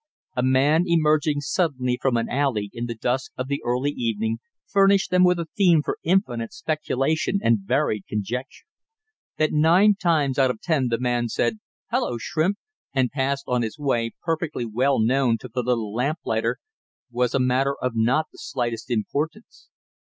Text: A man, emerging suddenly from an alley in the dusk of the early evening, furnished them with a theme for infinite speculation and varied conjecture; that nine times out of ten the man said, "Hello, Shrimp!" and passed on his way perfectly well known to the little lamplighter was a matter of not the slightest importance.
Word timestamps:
A 0.35 0.41
man, 0.41 0.85
emerging 0.87 1.41
suddenly 1.41 1.99
from 2.01 2.17
an 2.17 2.27
alley 2.27 2.71
in 2.73 2.87
the 2.87 2.95
dusk 2.95 3.31
of 3.37 3.47
the 3.47 3.61
early 3.63 3.91
evening, 3.91 4.39
furnished 4.65 5.11
them 5.11 5.23
with 5.23 5.37
a 5.37 5.45
theme 5.55 5.83
for 5.83 5.99
infinite 6.01 6.53
speculation 6.53 7.37
and 7.43 7.59
varied 7.59 8.07
conjecture; 8.09 8.65
that 9.37 9.51
nine 9.53 9.93
times 9.93 10.39
out 10.39 10.49
of 10.49 10.59
ten 10.59 10.87
the 10.87 10.97
man 10.99 11.29
said, 11.29 11.59
"Hello, 11.91 12.17
Shrimp!" 12.17 12.57
and 12.95 13.11
passed 13.11 13.43
on 13.45 13.61
his 13.61 13.77
way 13.77 14.13
perfectly 14.23 14.65
well 14.65 14.99
known 14.99 15.37
to 15.37 15.47
the 15.47 15.61
little 15.61 15.93
lamplighter 15.93 16.57
was 17.11 17.35
a 17.35 17.39
matter 17.39 17.75
of 17.79 17.91
not 17.93 18.25
the 18.31 18.39
slightest 18.39 18.89
importance. 18.89 19.69